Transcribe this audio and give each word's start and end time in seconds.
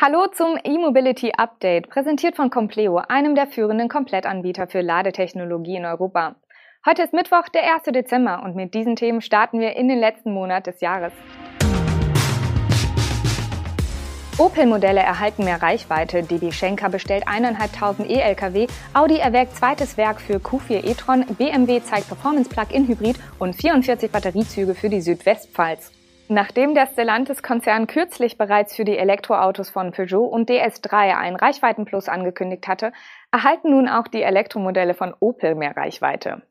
Hallo 0.00 0.28
zum 0.32 0.56
E-Mobility 0.62 1.32
Update, 1.36 1.88
präsentiert 1.88 2.36
von 2.36 2.50
Compleo, 2.50 2.98
einem 3.08 3.34
der 3.34 3.48
führenden 3.48 3.88
Komplettanbieter 3.88 4.68
für 4.68 4.80
Ladetechnologie 4.80 5.74
in 5.74 5.84
Europa. 5.84 6.36
Heute 6.86 7.02
ist 7.02 7.12
Mittwoch, 7.12 7.48
der 7.48 7.62
1. 7.74 7.82
Dezember 7.92 8.44
und 8.44 8.54
mit 8.54 8.74
diesen 8.74 8.94
Themen 8.94 9.20
starten 9.20 9.58
wir 9.58 9.74
in 9.74 9.88
den 9.88 9.98
letzten 9.98 10.32
Monat 10.32 10.68
des 10.68 10.80
Jahres. 10.80 11.12
Opel-Modelle 14.38 15.00
erhalten 15.00 15.42
mehr 15.42 15.60
Reichweite, 15.60 16.22
DB 16.22 16.52
Schenker 16.52 16.90
bestellt 16.90 17.26
1.500 17.26 18.06
E-Lkw, 18.06 18.68
Audi 18.94 19.18
erwägt 19.18 19.56
zweites 19.56 19.96
Werk 19.96 20.20
für 20.20 20.36
Q4 20.36 20.88
e-tron, 20.88 21.26
BMW 21.26 21.82
zeigt 21.82 22.06
Performance 22.06 22.48
Plug-in 22.48 22.86
Hybrid 22.86 23.18
und 23.40 23.56
44 23.56 24.12
Batteriezüge 24.12 24.76
für 24.76 24.90
die 24.90 25.00
Südwestpfalz. 25.00 25.97
Nachdem 26.30 26.74
der 26.74 26.86
Stellantis-Konzern 26.86 27.86
kürzlich 27.86 28.36
bereits 28.36 28.76
für 28.76 28.84
die 28.84 28.98
Elektroautos 28.98 29.70
von 29.70 29.92
Peugeot 29.92 30.26
und 30.26 30.50
DS3 30.50 31.16
ein 31.16 31.36
Reichweitenplus 31.36 32.10
angekündigt 32.10 32.68
hatte, 32.68 32.92
erhalten 33.32 33.70
nun 33.70 33.88
auch 33.88 34.08
die 34.08 34.22
Elektromodelle 34.22 34.92
von 34.92 35.14
Opel 35.20 35.54
mehr 35.54 35.74
Reichweite. 35.74 36.42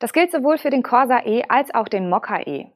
Das 0.00 0.12
gilt 0.12 0.32
sowohl 0.32 0.58
für 0.58 0.68
den 0.68 0.82
Corsa 0.82 1.20
E 1.24 1.44
als 1.48 1.72
auch 1.74 1.88
den 1.88 2.10
Mokka 2.10 2.40
E. 2.40 2.66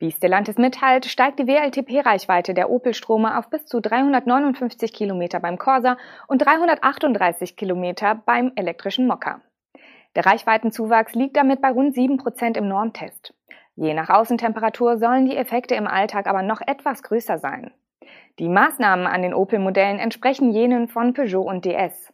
Wie 0.00 0.10
Stellantis 0.10 0.58
mitteilt, 0.58 1.06
steigt 1.06 1.38
die 1.38 1.46
WLTP-Reichweite 1.46 2.54
der 2.54 2.70
Opel-Strome 2.70 3.38
auf 3.38 3.48
bis 3.48 3.64
zu 3.66 3.80
359 3.80 4.92
Kilometer 4.92 5.38
beim 5.38 5.58
Corsa 5.58 5.96
und 6.26 6.38
338 6.38 7.54
Kilometer 7.54 8.16
beim 8.16 8.50
elektrischen 8.56 9.06
Mokka. 9.06 9.42
Der 10.16 10.26
Reichweitenzuwachs 10.26 11.14
liegt 11.14 11.36
damit 11.36 11.60
bei 11.60 11.70
rund 11.70 11.94
7 11.94 12.16
Prozent 12.16 12.56
im 12.56 12.66
Normtest. 12.66 13.33
Je 13.76 13.94
nach 13.94 14.10
Außentemperatur 14.10 14.98
sollen 14.98 15.26
die 15.26 15.36
Effekte 15.36 15.74
im 15.74 15.86
Alltag 15.86 16.26
aber 16.26 16.42
noch 16.42 16.60
etwas 16.60 17.02
größer 17.02 17.38
sein. 17.38 17.72
Die 18.38 18.48
Maßnahmen 18.48 19.06
an 19.06 19.22
den 19.22 19.34
Opel-Modellen 19.34 19.98
entsprechen 19.98 20.50
jenen 20.50 20.88
von 20.88 21.14
Peugeot 21.14 21.42
und 21.42 21.64
DS. 21.64 22.12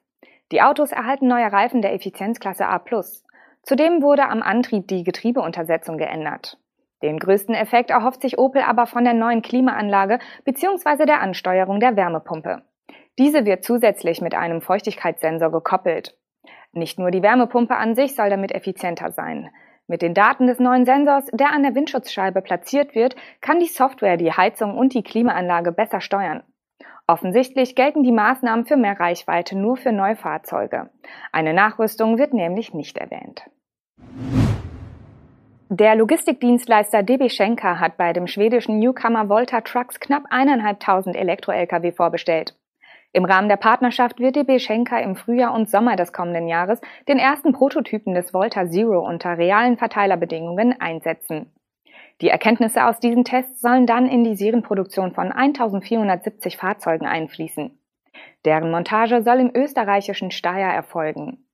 Die 0.53 0.63
Autos 0.63 0.93
erhalten 0.93 1.29
neue 1.29 1.53
Reifen 1.53 1.83
der 1.83 1.95
Effizienzklasse 1.95 2.67
A+. 2.67 2.83
Zudem 3.63 4.03
wurde 4.03 4.29
am 4.29 4.43
Antrieb 4.43 4.89
die 4.89 5.05
Getriebeuntersetzung 5.05 5.99
geändert. 5.99 6.59
Den 7.03 7.19
größten 7.19 7.55
Effekt 7.55 7.91
erhofft 7.91 8.21
sich 8.23 8.39
Opel 8.39 8.63
aber 8.63 8.87
von 8.87 9.05
der 9.05 9.15
neuen 9.15 9.43
Klimaanlage 9.43 10.19
bzw. 10.45 11.07
der 11.07 11.21
Ansteuerung 11.21 11.81
der 11.81 11.97
Wärmepumpe. 11.97 12.63
Diese 13.19 13.45
wird 13.45 13.65
zusätzlich 13.65 14.21
mit 14.21 14.35
einem 14.35 14.61
Feuchtigkeitssensor 14.61 15.51
gekoppelt. 15.51 16.17
Nicht 16.73 16.99
nur 16.99 17.11
die 17.11 17.23
Wärmepumpe 17.23 17.77
an 17.77 17.95
sich 17.95 18.15
soll 18.15 18.31
damit 18.31 18.53
effizienter 18.53 19.13
sein. 19.13 19.51
Mit 19.91 20.03
den 20.03 20.15
Daten 20.15 20.47
des 20.47 20.61
neuen 20.61 20.85
Sensors, 20.85 21.27
der 21.33 21.51
an 21.53 21.65
der 21.65 21.75
Windschutzscheibe 21.75 22.43
platziert 22.43 22.95
wird, 22.95 23.17
kann 23.41 23.59
die 23.59 23.67
Software 23.67 24.17
die 24.17 24.31
Heizung 24.31 24.79
und 24.79 24.95
die 24.95 25.03
Klimaanlage 25.03 25.73
besser 25.73 26.01
steuern. 26.01 26.45
Offensichtlich 27.09 27.75
gelten 27.75 28.05
die 28.05 28.13
Maßnahmen 28.13 28.67
für 28.67 28.77
mehr 28.77 29.01
Reichweite 29.01 29.59
nur 29.59 29.77
für 29.77 29.91
Neufahrzeuge. 29.91 30.91
Eine 31.33 31.55
Nachrüstung 31.55 32.19
wird 32.19 32.33
nämlich 32.35 32.73
nicht 32.73 32.99
erwähnt. 32.99 33.43
Der 35.71 35.97
Logistikdienstleister 35.97 37.03
DB 37.03 37.29
Schenker 37.29 37.81
hat 37.81 37.97
bei 37.97 38.13
dem 38.13 38.29
schwedischen 38.29 38.79
Newcomer 38.79 39.29
Volta 39.29 39.61
Trucks 39.61 39.99
knapp 39.99 40.23
eineinhalbtausend 40.31 41.17
Elektro-Lkw 41.17 41.91
vorbestellt. 41.91 42.55
Im 43.13 43.25
Rahmen 43.25 43.49
der 43.49 43.57
Partnerschaft 43.57 44.21
wird 44.21 44.37
DB 44.37 44.61
Schenker 44.61 45.03
im 45.03 45.17
Frühjahr 45.17 45.53
und 45.53 45.69
Sommer 45.69 45.97
des 45.97 46.13
kommenden 46.13 46.47
Jahres 46.47 46.81
den 47.09 47.19
ersten 47.19 47.53
Prototypen 47.53 48.15
des 48.15 48.33
Volta 48.33 48.69
Zero 48.69 49.01
unter 49.05 49.37
realen 49.37 49.77
Verteilerbedingungen 49.77 50.81
einsetzen. 50.81 51.53
Die 52.21 52.29
Erkenntnisse 52.29 52.85
aus 52.85 53.01
diesen 53.01 53.25
Tests 53.25 53.61
sollen 53.61 53.87
dann 53.87 54.07
in 54.07 54.23
die 54.23 54.37
Serienproduktion 54.37 55.13
von 55.13 55.33
1470 55.33 56.57
Fahrzeugen 56.57 57.07
einfließen. 57.07 57.77
Deren 58.45 58.71
Montage 58.71 59.23
soll 59.23 59.41
im 59.41 59.51
österreichischen 59.55 60.31
Steyr 60.31 60.69
erfolgen. 60.69 61.45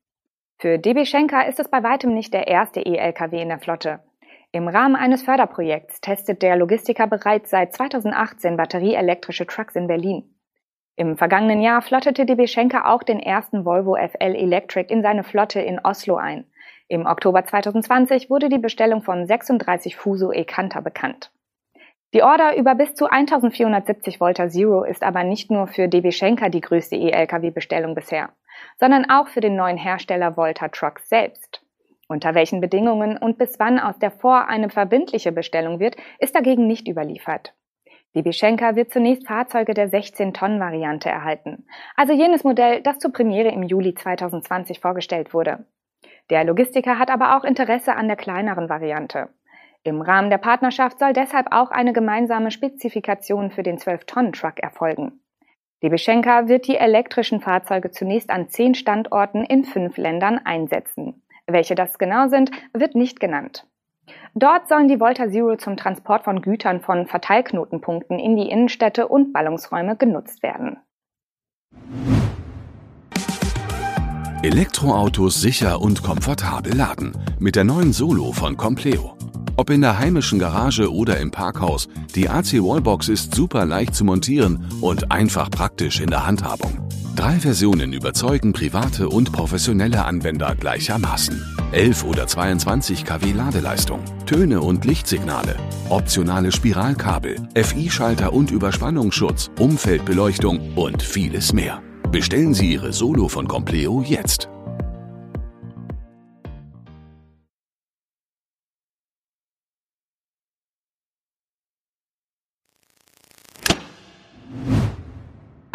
Für 0.59 0.79
DB 0.79 1.05
Schenker 1.05 1.47
ist 1.47 1.61
es 1.61 1.71
bei 1.71 1.83
weitem 1.83 2.13
nicht 2.13 2.35
der 2.35 2.49
erste 2.49 2.81
E-Lkw 2.81 3.41
in 3.41 3.49
der 3.49 3.61
Flotte. 3.61 4.01
Im 4.53 4.69
Rahmen 4.69 4.97
eines 4.97 5.23
Förderprojekts 5.23 6.01
testet 6.01 6.43
der 6.43 6.57
Logistiker 6.57 7.07
bereits 7.07 7.51
seit 7.51 7.73
2018 7.75 8.57
batterieelektrische 8.57 9.47
Trucks 9.47 9.77
in 9.77 9.87
Berlin. 9.87 10.36
Im 10.99 11.19
vergangenen 11.19 11.61
Jahr 11.61 11.83
flottete 11.83 12.25
DB 12.25 12.47
Schenker 12.47 12.91
auch 12.91 13.03
den 13.03 13.21
ersten 13.21 13.67
Volvo 13.67 13.97
FL 13.97 14.35
Electric 14.35 14.91
in 14.91 15.03
seine 15.03 15.25
Flotte 15.25 15.61
in 15.61 15.79
Oslo 15.79 16.17
ein. 16.17 16.47
Im 16.89 17.05
Oktober 17.05 17.45
2020 17.45 18.31
wurde 18.31 18.49
die 18.49 18.59
Bestellung 18.59 19.03
von 19.03 19.27
36 19.27 19.95
Fuso 19.95 20.33
E-Canter 20.33 20.81
bekannt. 20.81 21.31
Die 22.15 22.23
Order 22.23 22.57
über 22.57 22.75
bis 22.75 22.95
zu 22.95 23.11
1470 23.11 24.21
Volta 24.21 24.49
Zero 24.49 24.85
ist 24.85 25.03
aber 25.03 25.23
nicht 25.23 25.51
nur 25.51 25.67
für 25.67 25.87
DB 25.87 26.13
Schenker 26.13 26.49
die 26.49 26.63
größte 26.63 26.97
E-Lkw-Bestellung 26.97 27.95
bisher, 27.95 28.31
sondern 28.79 29.11
auch 29.11 29.29
für 29.29 29.41
den 29.41 29.55
neuen 29.55 29.77
Hersteller 29.77 30.39
Volta 30.39 30.69
Trucks 30.69 31.11
selbst. 31.11 31.61
Unter 32.09 32.35
welchen 32.35 32.63
Bedingungen 32.63 33.19
und 33.19 33.37
bis 33.37 33.59
wann 33.59 33.79
aus 33.79 33.99
der 33.99 34.13
Vor 34.13 34.49
eine 34.49 34.71
verbindliche 34.71 35.33
Bestellung 35.33 35.79
wird, 35.81 35.97
ist 36.21 36.35
dagegen 36.35 36.67
nicht 36.67 36.89
überliefert. 36.89 37.53
DB 38.17 38.33
Schenker 38.33 38.77
wird 38.77 38.91
zunächst 38.91 39.27
Fahrzeuge 39.27 39.75
der 39.75 39.91
16-Tonnen-Variante 39.91 41.11
erhalten, 41.11 41.67
also 41.97 42.15
jenes 42.15 42.45
Modell, 42.45 42.81
das 42.81 42.99
zur 42.99 43.13
Premiere 43.13 43.51
im 43.51 43.63
Juli 43.63 43.95
2020 43.95 44.81
vorgestellt 44.81 45.35
wurde. 45.35 45.67
Der 46.31 46.43
Logistiker 46.43 46.99
hat 46.99 47.11
aber 47.11 47.37
auch 47.37 47.45
Interesse 47.45 47.95
an 47.95 48.09
der 48.09 48.17
kleineren 48.17 48.71
Variante. 48.71 49.29
Im 49.83 50.01
Rahmen 50.01 50.31
der 50.31 50.39
Partnerschaft 50.39 50.99
soll 50.99 51.13
deshalb 51.13 51.49
auch 51.51 51.71
eine 51.71 51.93
gemeinsame 51.93 52.51
Spezifikation 52.51 53.51
für 53.51 53.63
den 53.63 53.77
12-Tonnen-Truck 53.77 54.61
erfolgen. 54.61 55.21
DB 55.83 55.99
Schenker 55.99 56.49
wird 56.49 56.67
die 56.67 56.79
elektrischen 56.79 57.43
Fahrzeuge 57.43 57.91
zunächst 57.91 58.31
an 58.31 58.49
zehn 58.49 58.75
Standorten 58.75 59.45
in 59.45 59.65
fünf 59.65 59.99
Ländern 59.99 60.41
einsetzen. 60.43 61.23
Welche 61.47 61.75
das 61.75 61.99
genau 61.99 62.29
sind, 62.29 62.51
wird 62.73 62.95
nicht 62.95 63.21
genannt. 63.21 63.67
Dort 64.39 64.69
sollen 64.69 64.87
die 64.87 65.01
Volta 65.01 65.31
Zero 65.31 65.57
zum 65.57 65.79
Transport 65.79 66.25
von 66.25 66.43
Gütern 66.43 66.83
von 66.83 67.07
Verteilknotenpunkten 67.07 68.19
in 68.19 68.37
die 68.37 68.51
Innenstädte 68.51 69.09
und 69.09 69.33
Ballungsräume 69.33 69.97
genutzt 69.97 70.43
werden. 70.43 70.77
Elektroautos 74.43 75.41
sicher 75.41 75.81
und 75.81 76.03
komfortabel 76.03 76.77
laden 76.77 77.13
mit 77.39 77.57
der 77.57 77.65
neuen 77.65 77.95
Solo 77.95 78.33
von 78.33 78.59
Compleo. 78.59 79.17
Ob 79.57 79.71
in 79.71 79.81
der 79.81 79.99
heimischen 79.99 80.39
Garage 80.39 80.93
oder 80.93 81.19
im 81.19 81.31
Parkhaus, 81.31 81.89
die 82.15 82.29
AC 82.29 82.63
Wallbox 82.63 83.09
ist 83.09 83.35
super 83.35 83.65
leicht 83.65 83.95
zu 83.95 84.05
montieren 84.05 84.69
und 84.83 85.11
einfach 85.11 85.51
praktisch 85.51 85.99
in 85.99 86.11
der 86.11 86.27
Handhabung. 86.27 86.87
Drei 87.17 87.37
Versionen 87.37 87.95
überzeugen 87.95 88.53
private 88.53 89.09
und 89.09 89.33
professionelle 89.33 90.05
Anwender 90.05 90.55
gleichermaßen. 90.55 91.56
11 91.73 92.05
oder 92.05 92.27
22 92.27 93.05
kW 93.05 93.33
Ladeleistung, 93.33 94.01
Töne 94.25 94.61
und 94.61 94.85
Lichtsignale, 94.85 95.57
optionale 95.89 96.53
Spiralkabel, 96.53 97.37
FI-Schalter 97.55 98.33
und 98.33 98.51
Überspannungsschutz, 98.51 99.51
Umfeldbeleuchtung 99.59 100.75
und 100.77 101.03
vieles 101.03 101.53
mehr. 101.53 101.83
Bestellen 102.11 102.55
Sie 102.55 102.73
Ihre 102.73 102.93
Solo 102.93 103.29
von 103.29 103.49
Compleo 103.49 104.03
jetzt. 104.03 104.49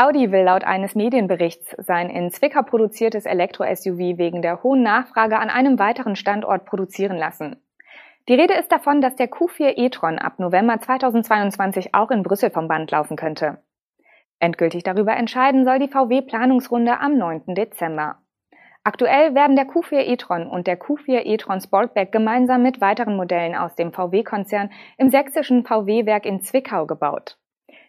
Audi 0.01 0.31
will 0.31 0.45
laut 0.45 0.63
eines 0.63 0.95
Medienberichts 0.95 1.75
sein 1.77 2.09
in 2.09 2.31
Zwickau 2.31 2.63
produziertes 2.63 3.27
Elektro-SUV 3.27 4.17
wegen 4.17 4.41
der 4.41 4.63
hohen 4.63 4.81
Nachfrage 4.81 5.37
an 5.37 5.51
einem 5.51 5.77
weiteren 5.77 6.15
Standort 6.15 6.65
produzieren 6.65 7.17
lassen. 7.17 7.57
Die 8.27 8.33
Rede 8.33 8.55
ist 8.55 8.71
davon, 8.71 9.01
dass 9.01 9.15
der 9.15 9.29
Q4 9.29 9.77
e-tron 9.77 10.17
ab 10.17 10.39
November 10.39 10.79
2022 10.79 11.93
auch 11.93 12.09
in 12.09 12.23
Brüssel 12.23 12.49
vom 12.49 12.67
Band 12.67 12.89
laufen 12.89 13.15
könnte. 13.15 13.59
Endgültig 14.39 14.81
darüber 14.81 15.15
entscheiden 15.15 15.65
soll 15.65 15.77
die 15.77 15.89
VW-Planungsrunde 15.89 16.99
am 16.99 17.19
9. 17.19 17.53
Dezember. 17.53 18.15
Aktuell 18.83 19.35
werden 19.35 19.55
der 19.55 19.67
Q4 19.67 19.99
e-tron 19.99 20.47
und 20.47 20.65
der 20.65 20.79
Q4 20.79 21.25
e-tron 21.25 21.61
Sportback 21.61 22.11
gemeinsam 22.11 22.63
mit 22.63 22.81
weiteren 22.81 23.15
Modellen 23.15 23.53
aus 23.53 23.75
dem 23.75 23.93
VW-Konzern 23.93 24.71
im 24.97 25.11
sächsischen 25.11 25.63
VW-Werk 25.63 26.25
in 26.25 26.41
Zwickau 26.41 26.87
gebaut. 26.87 27.37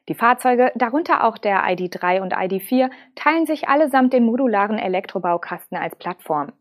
Die 0.08 0.14
Fahrzeuge, 0.14 0.72
darunter 0.75 1.25
auch 1.25 1.38
der 1.38 1.64
ID3 1.64 2.20
und 2.20 2.34
ID4, 2.34 2.90
teilen 3.14 3.46
sich 3.46 3.69
allesamt 3.69 4.12
den 4.12 4.25
modularen 4.25 4.78
Elektrobaukasten 4.78 5.78
als 5.78 5.94
Plattform. 5.96 6.52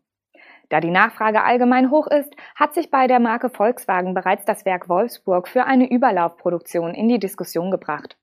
Da 0.68 0.80
die 0.80 0.90
Nachfrage 0.90 1.42
allgemein 1.42 1.90
hoch 1.90 2.06
ist, 2.06 2.34
hat 2.54 2.72
sich 2.72 2.90
bei 2.90 3.06
der 3.06 3.20
Marke 3.20 3.50
Volkswagen 3.50 4.14
bereits 4.14 4.44
das 4.44 4.64
Werk 4.64 4.88
Wolfsburg 4.88 5.48
für 5.48 5.64
eine 5.64 5.90
Überlaufproduktion 5.90 6.94
in 6.94 7.08
die 7.08 7.18
Diskussion 7.18 7.70
gebracht. 7.70 8.16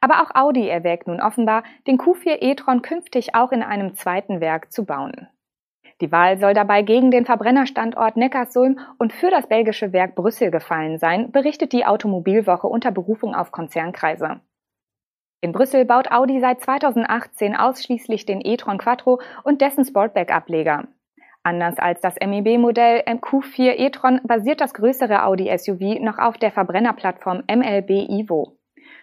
Aber 0.00 0.22
auch 0.22 0.34
Audi 0.34 0.68
erwägt 0.68 1.08
nun 1.08 1.20
offenbar, 1.20 1.64
den 1.86 1.98
Q4 1.98 2.42
e-tron 2.42 2.82
künftig 2.82 3.34
auch 3.34 3.50
in 3.50 3.62
einem 3.62 3.94
zweiten 3.94 4.40
Werk 4.40 4.72
zu 4.72 4.84
bauen. 4.84 5.28
Die 6.02 6.12
Wahl 6.12 6.38
soll 6.38 6.52
dabei 6.52 6.82
gegen 6.82 7.10
den 7.10 7.24
Verbrennerstandort 7.24 8.18
Neckarsulm 8.18 8.78
und 8.98 9.14
für 9.14 9.30
das 9.30 9.48
belgische 9.48 9.94
Werk 9.94 10.14
Brüssel 10.14 10.50
gefallen 10.50 10.98
sein, 10.98 11.32
berichtet 11.32 11.72
die 11.72 11.86
Automobilwoche 11.86 12.66
unter 12.66 12.90
Berufung 12.90 13.34
auf 13.34 13.50
Konzernkreise. 13.50 14.40
In 15.46 15.52
Brüssel 15.52 15.84
baut 15.84 16.10
Audi 16.10 16.40
seit 16.40 16.60
2018 16.60 17.54
ausschließlich 17.54 18.26
den 18.26 18.40
e-tron 18.44 18.78
Quattro 18.78 19.20
und 19.44 19.60
dessen 19.60 19.84
Sportback-Ableger. 19.84 20.88
Anders 21.44 21.78
als 21.78 22.00
das 22.00 22.16
MEB-Modell 22.16 23.04
Q4 23.06 23.78
e-tron 23.78 24.20
basiert 24.24 24.60
das 24.60 24.74
größere 24.74 25.22
Audi 25.22 25.56
SUV 25.56 26.00
noch 26.00 26.18
auf 26.18 26.36
der 26.36 26.50
Verbrennerplattform 26.50 27.44
MLB 27.48 27.90
Evo. 28.08 28.56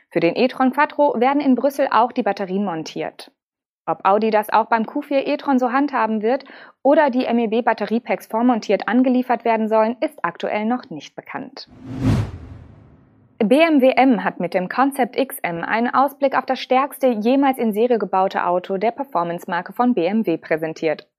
Für 0.09 0.19
den 0.19 0.35
e-tron 0.35 0.73
Quattro 0.73 1.17
werden 1.17 1.39
in 1.39 1.55
Brüssel 1.55 1.87
auch 1.89 2.11
die 2.11 2.23
Batterien 2.23 2.65
montiert. 2.65 3.31
Ob 3.85 4.03
Audi 4.03 4.29
das 4.29 4.49
auch 4.49 4.65
beim 4.65 4.83
Q4 4.83 5.25
e-tron 5.25 5.59
so 5.59 5.71
handhaben 5.71 6.21
wird 6.21 6.43
oder 6.81 7.09
die 7.09 7.25
MEB 7.33 7.63
Batteriepacks 7.63 8.27
vormontiert 8.27 8.89
angeliefert 8.89 9.45
werden 9.45 9.69
sollen, 9.69 9.95
ist 10.01 10.19
aktuell 10.25 10.65
noch 10.65 10.89
nicht 10.89 11.15
bekannt. 11.15 11.69
BMW 13.45 13.91
M 13.97 14.23
hat 14.23 14.39
mit 14.39 14.53
dem 14.53 14.69
Concept 14.69 15.17
XM 15.17 15.65
einen 15.65 15.93
Ausblick 15.93 16.37
auf 16.37 16.45
das 16.45 16.59
stärkste 16.59 17.07
jemals 17.07 17.57
in 17.57 17.73
Serie 17.73 17.99
gebaute 17.99 18.45
Auto 18.45 18.77
der 18.77 18.91
Performance-Marke 18.91 19.73
von 19.73 19.93
BMW 19.93 20.37
präsentiert. 20.37 21.09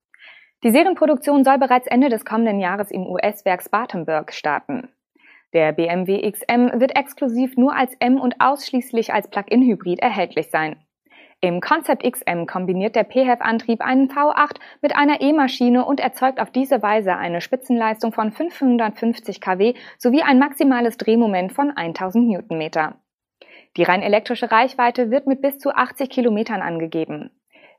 Die 0.63 0.71
Serienproduktion 0.71 1.45
soll 1.45 1.59
bereits 1.59 1.87
Ende 1.87 2.09
des 2.09 2.25
kommenden 2.25 2.61
Jahres 2.61 2.91
im 2.91 3.07
US-Werk 3.07 3.63
Spartanburg 3.63 4.33
starten. 4.33 4.89
Der 5.53 5.73
BMW 5.73 6.31
XM 6.31 6.81
wird 6.81 6.97
exklusiv 6.97 7.59
nur 7.59 7.77
als 7.77 7.93
M 7.99 8.19
und 8.19 8.41
ausschließlich 8.41 9.13
als 9.13 9.29
Plug-in-Hybrid 9.29 10.01
erhältlich 10.01 10.51
sein. 10.51 10.77
Im 11.45 11.61
Concept 11.61 12.11
XM 12.11 12.47
kombiniert 12.47 12.97
der 12.97 13.05
PHEV-Antrieb 13.05 13.83
einen 13.83 14.09
V8 14.09 14.57
mit 14.81 14.97
einer 14.97 15.21
E-Maschine 15.21 15.85
und 15.85 16.01
erzeugt 16.01 16.41
auf 16.41 16.51
diese 16.51 16.81
Weise 16.81 17.17
eine 17.17 17.43
Spitzenleistung 17.43 18.15
von 18.15 18.33
550 18.33 19.43
kW 19.43 19.75
sowie 19.99 20.23
ein 20.23 20.39
maximales 20.39 20.97
Drehmoment 20.97 21.53
von 21.53 21.71
1000 21.71 22.29
Newtonmeter. 22.29 22.95
Die 23.77 23.83
rein 23.83 24.01
elektrische 24.01 24.51
Reichweite 24.51 25.11
wird 25.11 25.27
mit 25.27 25.43
bis 25.43 25.59
zu 25.59 25.75
80 25.75 26.09
Kilometern 26.09 26.63
angegeben. 26.63 27.31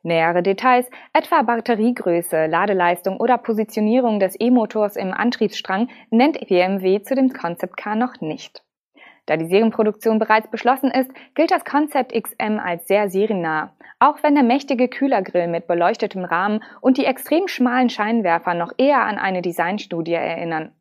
Nähere 0.03 0.43
Details, 0.43 0.87
etwa 1.13 1.41
Batteriegröße, 1.41 2.45
Ladeleistung 2.45 3.17
oder 3.17 3.39
Positionierung 3.39 4.19
des 4.19 4.39
E-Motors 4.39 4.95
im 4.95 5.11
Antriebsstrang, 5.11 5.89
nennt 6.11 6.39
BMW 6.47 7.01
zu 7.01 7.15
dem 7.15 7.33
Concept 7.33 7.77
Car 7.77 7.95
noch 7.95 8.21
nicht. 8.21 8.64
Da 9.25 9.37
die 9.37 9.47
Serienproduktion 9.47 10.19
bereits 10.19 10.49
beschlossen 10.49 10.91
ist, 10.91 11.11
gilt 11.33 11.51
das 11.51 11.65
Concept 11.65 12.13
XM 12.13 12.59
als 12.59 12.87
sehr 12.87 13.09
seriennah, 13.09 13.73
auch 13.99 14.21
wenn 14.21 14.35
der 14.35 14.43
mächtige 14.43 14.87
Kühlergrill 14.87 15.47
mit 15.47 15.67
beleuchtetem 15.67 16.25
Rahmen 16.25 16.63
und 16.81 16.97
die 16.97 17.05
extrem 17.05 17.47
schmalen 17.47 17.89
Scheinwerfer 17.89 18.53
noch 18.53 18.73
eher 18.77 19.01
an 19.01 19.17
eine 19.17 19.41
Designstudie 19.41 20.13
erinnern. 20.13 20.73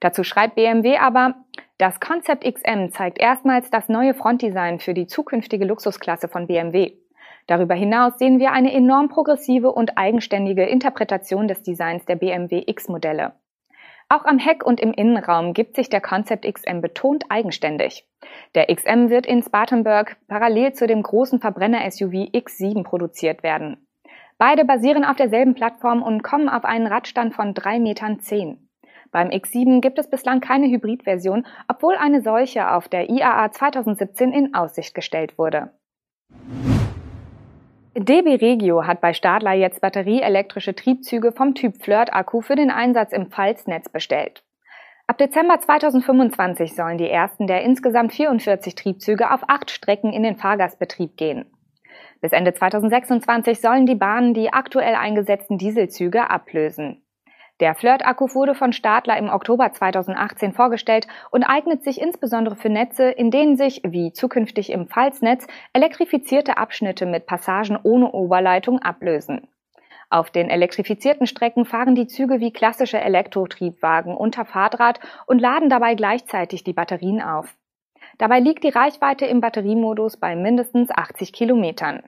Dazu 0.00 0.24
schreibt 0.24 0.56
BMW 0.56 0.98
aber, 0.98 1.36
das 1.78 2.00
Concept 2.00 2.44
XM 2.44 2.90
zeigt 2.90 3.20
erstmals 3.20 3.70
das 3.70 3.88
neue 3.88 4.14
Frontdesign 4.14 4.80
für 4.80 4.94
die 4.94 5.06
zukünftige 5.06 5.64
Luxusklasse 5.64 6.28
von 6.28 6.46
BMW. 6.46 6.92
Darüber 7.46 7.74
hinaus 7.74 8.18
sehen 8.18 8.38
wir 8.38 8.52
eine 8.52 8.72
enorm 8.72 9.08
progressive 9.08 9.70
und 9.70 9.98
eigenständige 9.98 10.64
Interpretation 10.64 11.46
des 11.46 11.62
Designs 11.62 12.04
der 12.06 12.16
BMW 12.16 12.64
X-Modelle. 12.66 13.34
Auch 14.08 14.24
am 14.24 14.38
Heck 14.38 14.64
und 14.64 14.80
im 14.80 14.92
Innenraum 14.92 15.54
gibt 15.54 15.76
sich 15.76 15.88
der 15.88 16.00
Concept 16.00 16.44
XM 16.44 16.80
betont 16.80 17.24
eigenständig. 17.30 18.06
Der 18.54 18.74
XM 18.74 19.08
wird 19.08 19.26
in 19.26 19.42
Spartanburg 19.42 20.16
parallel 20.28 20.72
zu 20.74 20.86
dem 20.86 21.02
großen 21.02 21.40
Verbrenner-SUV 21.40 22.30
X7 22.32 22.84
produziert 22.84 23.42
werden. 23.42 23.86
Beide 24.38 24.64
basieren 24.64 25.04
auf 25.04 25.16
derselben 25.16 25.54
Plattform 25.54 26.02
und 26.02 26.22
kommen 26.22 26.48
auf 26.48 26.64
einen 26.64 26.86
Radstand 26.86 27.34
von 27.34 27.54
3,10 27.54 27.80
Metern. 27.80 28.68
Beim 29.10 29.28
X7 29.28 29.80
gibt 29.80 29.98
es 29.98 30.10
bislang 30.10 30.40
keine 30.40 30.66
Hybridversion, 30.66 31.46
obwohl 31.68 31.94
eine 31.94 32.20
solche 32.20 32.72
auf 32.72 32.88
der 32.88 33.08
IAA 33.08 33.52
2017 33.52 34.32
in 34.32 34.54
Aussicht 34.54 34.94
gestellt 34.94 35.38
wurde. 35.38 35.70
DB 37.96 38.34
Regio 38.34 38.88
hat 38.88 39.00
bei 39.00 39.12
Stadler 39.12 39.52
jetzt 39.52 39.80
batterieelektrische 39.80 40.74
Triebzüge 40.74 41.30
vom 41.30 41.54
Typ 41.54 41.80
Flirt-Akku 41.80 42.40
für 42.40 42.56
den 42.56 42.72
Einsatz 42.72 43.12
im 43.12 43.30
Pfalznetz 43.30 43.88
bestellt. 43.88 44.42
Ab 45.06 45.18
Dezember 45.18 45.60
2025 45.60 46.74
sollen 46.74 46.98
die 46.98 47.08
ersten 47.08 47.46
der 47.46 47.62
insgesamt 47.62 48.12
44 48.12 48.74
Triebzüge 48.74 49.30
auf 49.30 49.42
acht 49.46 49.70
Strecken 49.70 50.12
in 50.12 50.24
den 50.24 50.34
Fahrgastbetrieb 50.34 51.16
gehen. 51.16 51.44
Bis 52.20 52.32
Ende 52.32 52.52
2026 52.52 53.60
sollen 53.60 53.86
die 53.86 53.94
Bahnen 53.94 54.34
die 54.34 54.52
aktuell 54.52 54.96
eingesetzten 54.96 55.56
Dieselzüge 55.56 56.30
ablösen. 56.30 57.03
Der 57.60 57.76
Flirt-Akku 57.76 58.34
wurde 58.34 58.56
von 58.56 58.72
Stadler 58.72 59.16
im 59.16 59.28
Oktober 59.28 59.72
2018 59.72 60.52
vorgestellt 60.52 61.06
und 61.30 61.44
eignet 61.44 61.84
sich 61.84 62.00
insbesondere 62.00 62.56
für 62.56 62.68
Netze, 62.68 63.10
in 63.10 63.30
denen 63.30 63.56
sich, 63.56 63.80
wie 63.84 64.12
zukünftig 64.12 64.70
im 64.70 64.88
Pfalznetz, 64.88 65.46
elektrifizierte 65.72 66.56
Abschnitte 66.56 67.06
mit 67.06 67.26
Passagen 67.26 67.78
ohne 67.80 68.10
Oberleitung 68.10 68.80
ablösen. 68.80 69.46
Auf 70.10 70.30
den 70.30 70.50
elektrifizierten 70.50 71.28
Strecken 71.28 71.64
fahren 71.64 71.94
die 71.94 72.08
Züge 72.08 72.40
wie 72.40 72.52
klassische 72.52 73.00
Elektrotriebwagen 73.00 74.16
unter 74.16 74.44
Fahrdraht 74.44 74.98
und 75.26 75.40
laden 75.40 75.70
dabei 75.70 75.94
gleichzeitig 75.94 76.64
die 76.64 76.72
Batterien 76.72 77.22
auf. 77.22 77.54
Dabei 78.18 78.40
liegt 78.40 78.64
die 78.64 78.68
Reichweite 78.68 79.26
im 79.26 79.40
Batteriemodus 79.40 80.16
bei 80.16 80.36
mindestens 80.36 80.90
80 80.90 81.32
Kilometern. 81.32 82.02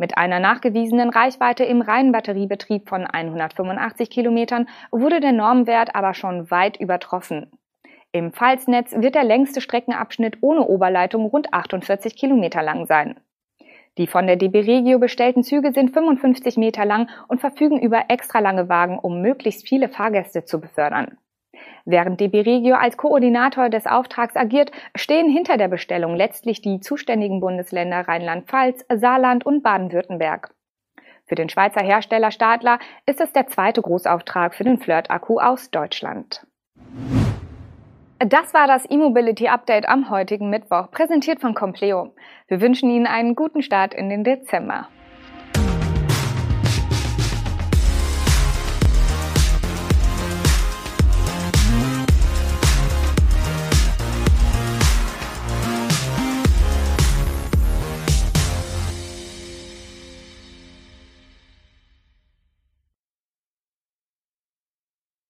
Mit 0.00 0.16
einer 0.16 0.40
nachgewiesenen 0.40 1.10
Reichweite 1.10 1.62
im 1.64 1.82
reinen 1.82 2.10
Batteriebetrieb 2.10 2.88
von 2.88 3.04
185 3.04 4.08
Kilometern 4.08 4.66
wurde 4.90 5.20
der 5.20 5.32
Normwert 5.32 5.94
aber 5.94 6.14
schon 6.14 6.50
weit 6.50 6.80
übertroffen. 6.80 7.50
Im 8.10 8.32
Pfalznetz 8.32 8.94
wird 8.96 9.14
der 9.14 9.24
längste 9.24 9.60
Streckenabschnitt 9.60 10.38
ohne 10.40 10.66
Oberleitung 10.66 11.26
rund 11.26 11.52
48 11.52 12.16
Kilometer 12.16 12.62
lang 12.62 12.86
sein. 12.86 13.20
Die 13.98 14.06
von 14.06 14.26
der 14.26 14.36
DB 14.36 14.60
Regio 14.60 14.98
bestellten 14.98 15.42
Züge 15.42 15.70
sind 15.74 15.90
55 15.90 16.56
Meter 16.56 16.86
lang 16.86 17.10
und 17.28 17.42
verfügen 17.42 17.78
über 17.78 18.04
extra 18.08 18.38
lange 18.38 18.70
Wagen, 18.70 18.98
um 18.98 19.20
möglichst 19.20 19.68
viele 19.68 19.90
Fahrgäste 19.90 20.46
zu 20.46 20.62
befördern. 20.62 21.18
Während 21.84 22.20
DB 22.20 22.40
Regio 22.40 22.76
als 22.76 22.96
Koordinator 22.96 23.68
des 23.68 23.86
Auftrags 23.86 24.36
agiert, 24.36 24.70
stehen 24.94 25.30
hinter 25.30 25.56
der 25.56 25.68
Bestellung 25.68 26.16
letztlich 26.16 26.62
die 26.62 26.80
zuständigen 26.80 27.40
Bundesländer 27.40 28.06
Rheinland-Pfalz, 28.06 28.84
Saarland 28.92 29.46
und 29.46 29.62
Baden-Württemberg. 29.62 30.54
Für 31.26 31.36
den 31.36 31.48
Schweizer 31.48 31.82
Hersteller 31.82 32.32
Stadler 32.32 32.78
ist 33.06 33.20
es 33.20 33.32
der 33.32 33.46
zweite 33.46 33.82
Großauftrag 33.82 34.54
für 34.54 34.64
den 34.64 34.78
Flirt-Akku 34.78 35.38
aus 35.38 35.70
Deutschland. 35.70 36.44
Das 38.18 38.52
war 38.52 38.66
das 38.66 38.84
E-Mobility 38.90 39.48
Update 39.48 39.88
am 39.88 40.10
heutigen 40.10 40.50
Mittwoch, 40.50 40.90
präsentiert 40.90 41.40
von 41.40 41.54
Compleo. 41.54 42.14
Wir 42.48 42.60
wünschen 42.60 42.90
Ihnen 42.90 43.06
einen 43.06 43.34
guten 43.34 43.62
Start 43.62 43.94
in 43.94 44.10
den 44.10 44.24
Dezember. 44.24 44.88